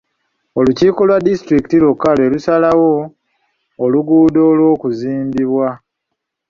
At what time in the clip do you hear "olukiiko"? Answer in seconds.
0.59-0.99